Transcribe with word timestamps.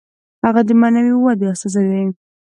هغه 0.45 0.61
د 0.67 0.69
معنوي 0.81 1.13
ودې 1.15 1.45
استازی 1.53 1.85
دی. 1.91 2.03